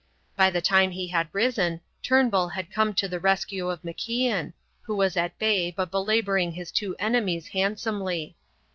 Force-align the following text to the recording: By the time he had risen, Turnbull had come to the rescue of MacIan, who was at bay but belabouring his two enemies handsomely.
By 0.35 0.49
the 0.49 0.63
time 0.63 0.89
he 0.89 1.09
had 1.09 1.29
risen, 1.31 1.79
Turnbull 2.01 2.47
had 2.49 2.71
come 2.71 2.95
to 2.95 3.07
the 3.07 3.19
rescue 3.19 3.69
of 3.69 3.83
MacIan, 3.83 4.51
who 4.81 4.95
was 4.95 5.15
at 5.15 5.37
bay 5.37 5.69
but 5.69 5.91
belabouring 5.91 6.53
his 6.53 6.71
two 6.71 6.95
enemies 6.97 7.49
handsomely. 7.49 8.35